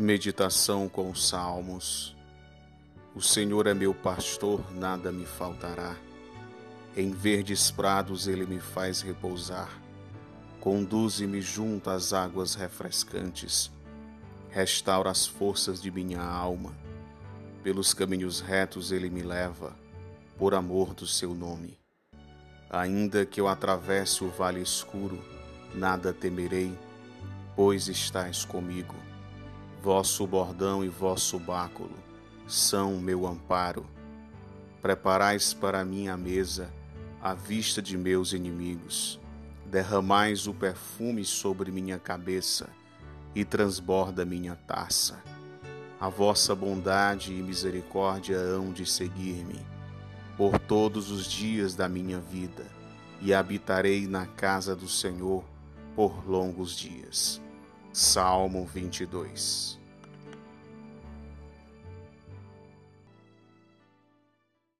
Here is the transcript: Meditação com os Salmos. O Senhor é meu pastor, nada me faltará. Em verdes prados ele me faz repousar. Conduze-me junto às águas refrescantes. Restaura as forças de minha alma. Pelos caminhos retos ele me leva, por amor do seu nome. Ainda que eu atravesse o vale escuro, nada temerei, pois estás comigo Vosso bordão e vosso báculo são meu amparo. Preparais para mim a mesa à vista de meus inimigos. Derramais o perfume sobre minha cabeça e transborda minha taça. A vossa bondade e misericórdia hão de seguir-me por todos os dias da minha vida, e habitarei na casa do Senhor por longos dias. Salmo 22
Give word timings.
Meditação 0.00 0.88
com 0.88 1.10
os 1.10 1.28
Salmos. 1.28 2.16
O 3.16 3.20
Senhor 3.20 3.66
é 3.66 3.74
meu 3.74 3.92
pastor, 3.92 4.72
nada 4.72 5.10
me 5.10 5.26
faltará. 5.26 5.96
Em 6.96 7.10
verdes 7.10 7.72
prados 7.72 8.28
ele 8.28 8.46
me 8.46 8.60
faz 8.60 9.00
repousar. 9.00 9.68
Conduze-me 10.60 11.40
junto 11.40 11.90
às 11.90 12.12
águas 12.12 12.54
refrescantes. 12.54 13.72
Restaura 14.50 15.10
as 15.10 15.26
forças 15.26 15.82
de 15.82 15.90
minha 15.90 16.22
alma. 16.22 16.72
Pelos 17.64 17.92
caminhos 17.92 18.38
retos 18.38 18.92
ele 18.92 19.10
me 19.10 19.22
leva, 19.22 19.74
por 20.38 20.54
amor 20.54 20.94
do 20.94 21.08
seu 21.08 21.34
nome. 21.34 21.76
Ainda 22.70 23.26
que 23.26 23.40
eu 23.40 23.48
atravesse 23.48 24.22
o 24.22 24.28
vale 24.28 24.62
escuro, 24.62 25.20
nada 25.74 26.12
temerei, 26.12 26.72
pois 27.56 27.88
estás 27.88 28.44
comigo 28.44 28.94
Vosso 29.82 30.26
bordão 30.26 30.84
e 30.84 30.88
vosso 30.88 31.38
báculo 31.38 31.94
são 32.46 32.98
meu 32.98 33.26
amparo. 33.26 33.86
Preparais 34.82 35.54
para 35.54 35.84
mim 35.84 36.08
a 36.08 36.16
mesa 36.16 36.72
à 37.20 37.34
vista 37.34 37.80
de 37.80 37.96
meus 37.96 38.32
inimigos. 38.32 39.20
Derramais 39.66 40.46
o 40.46 40.54
perfume 40.54 41.24
sobre 41.24 41.70
minha 41.70 41.98
cabeça 41.98 42.70
e 43.34 43.44
transborda 43.44 44.24
minha 44.24 44.56
taça. 44.56 45.22
A 46.00 46.08
vossa 46.08 46.54
bondade 46.54 47.32
e 47.32 47.42
misericórdia 47.42 48.38
hão 48.38 48.72
de 48.72 48.86
seguir-me 48.86 49.64
por 50.36 50.58
todos 50.58 51.10
os 51.10 51.26
dias 51.26 51.74
da 51.74 51.88
minha 51.88 52.20
vida, 52.20 52.64
e 53.20 53.34
habitarei 53.34 54.06
na 54.06 54.24
casa 54.24 54.76
do 54.76 54.88
Senhor 54.88 55.44
por 55.96 56.24
longos 56.30 56.76
dias. 56.76 57.40
Salmo 57.92 58.64
22 58.66 59.78